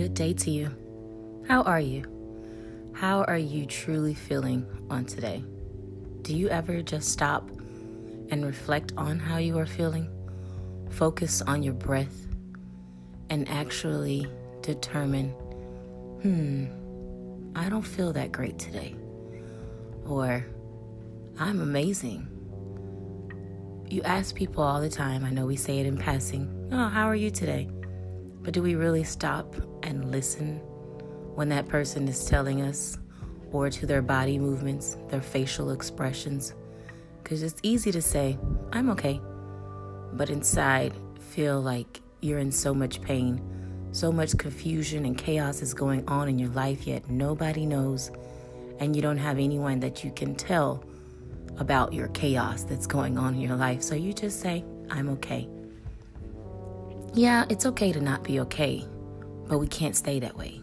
[0.00, 1.44] Good day to you.
[1.46, 2.04] How are you?
[2.94, 5.44] How are you truly feeling on today?
[6.22, 7.50] Do you ever just stop
[8.30, 10.08] and reflect on how you are feeling?
[10.88, 12.16] Focus on your breath
[13.28, 14.26] and actually
[14.62, 15.32] determine,
[16.22, 16.64] hmm,
[17.54, 18.96] I don't feel that great today.
[20.06, 20.46] Or,
[21.38, 22.26] I'm amazing.
[23.90, 27.04] You ask people all the time, I know we say it in passing, oh, how
[27.04, 27.68] are you today?
[28.40, 29.54] But do we really stop
[29.90, 30.56] and listen
[31.34, 32.98] when that person is telling us,
[33.52, 36.54] or to their body movements, their facial expressions?
[37.22, 38.38] Because it's easy to say,
[38.72, 39.20] I'm okay,
[40.14, 43.40] but inside feel like you're in so much pain,
[43.92, 48.10] so much confusion and chaos is going on in your life, yet nobody knows,
[48.78, 50.84] and you don't have anyone that you can tell
[51.58, 53.82] about your chaos that's going on in your life.
[53.82, 55.48] So you just say, I'm okay.
[57.12, 58.84] Yeah, it's okay to not be okay,
[59.50, 60.60] but we can't stay that way.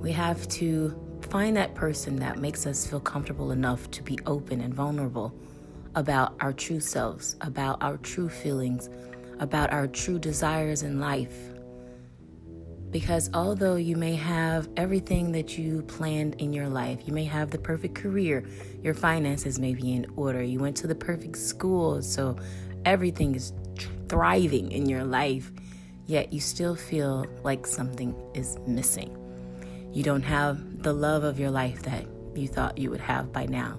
[0.00, 0.98] We have to
[1.30, 5.32] find that person that makes us feel comfortable enough to be open and vulnerable
[5.94, 8.90] about our true selves, about our true feelings,
[9.38, 11.36] about our true desires in life.
[12.90, 17.50] Because although you may have everything that you planned in your life, you may have
[17.50, 18.44] the perfect career,
[18.82, 22.36] your finances may be in order, you went to the perfect school, so
[22.84, 23.52] everything is
[24.08, 25.52] thriving in your life,
[26.08, 29.14] yet you still feel like something is missing.
[29.92, 33.46] You don't have the love of your life that you thought you would have by
[33.46, 33.78] now,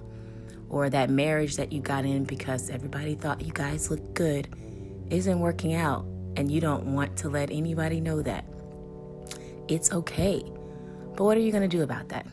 [0.68, 4.48] or that marriage that you got in because everybody thought you guys looked good
[5.10, 6.06] isn't working out,
[6.36, 8.44] and you don't want to let anybody know that.
[9.66, 10.42] It's okay.
[11.16, 12.26] But what are you going to do about that?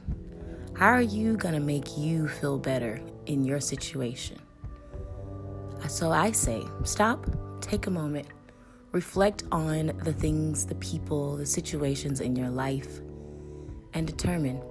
[0.73, 4.39] How are you going to make you feel better in your situation?
[5.87, 7.25] So I say, stop,
[7.61, 8.27] take a moment,
[8.91, 13.01] reflect on the things, the people, the situations in your life,
[13.93, 14.61] and determine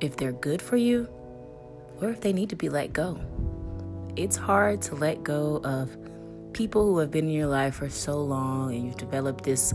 [0.00, 1.08] if they're good for you
[2.00, 3.18] or if they need to be let go.
[4.16, 5.96] It's hard to let go of
[6.52, 9.74] people who have been in your life for so long and you've developed this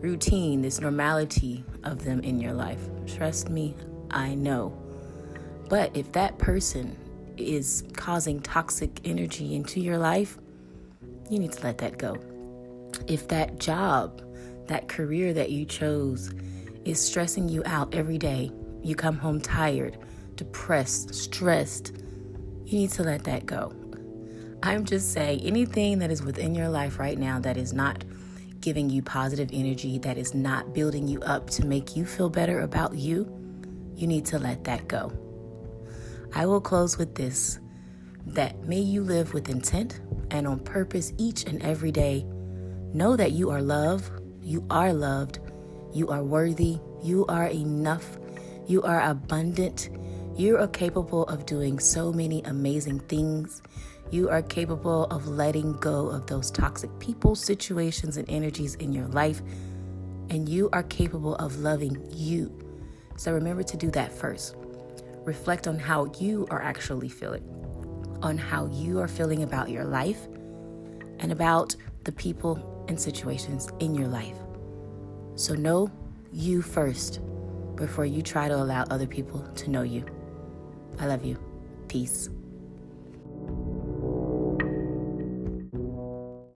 [0.00, 2.80] routine, this normality of them in your life.
[3.06, 3.74] Trust me,
[4.10, 4.76] I know.
[5.68, 6.96] But if that person
[7.36, 10.38] is causing toxic energy into your life,
[11.30, 12.16] you need to let that go.
[13.06, 14.22] If that job,
[14.66, 16.34] that career that you chose,
[16.84, 18.50] is stressing you out every day,
[18.82, 19.98] you come home tired,
[20.36, 21.92] depressed, stressed,
[22.64, 23.72] you need to let that go.
[24.62, 28.04] I'm just saying anything that is within your life right now that is not
[28.60, 32.60] giving you positive energy, that is not building you up to make you feel better
[32.60, 33.32] about you,
[33.94, 35.12] you need to let that go.
[36.34, 37.60] I will close with this
[38.26, 40.00] that may you live with intent
[40.30, 42.26] and on purpose each and every day.
[42.94, 44.10] Know that you are loved,
[44.40, 45.40] you are loved,
[45.92, 48.16] you are worthy, you are enough,
[48.66, 49.90] you are abundant,
[50.36, 53.60] you are capable of doing so many amazing things.
[54.10, 59.08] You are capable of letting go of those toxic people, situations, and energies in your
[59.08, 59.42] life.
[60.30, 62.56] And you are capable of loving you.
[63.16, 64.56] So remember to do that first.
[65.24, 67.44] Reflect on how you are actually feeling,
[68.22, 70.26] on how you are feeling about your life,
[71.18, 74.36] and about the people and situations in your life.
[75.36, 75.90] So know
[76.32, 77.20] you first
[77.76, 80.04] before you try to allow other people to know you.
[80.98, 81.38] I love you.
[81.86, 82.28] Peace.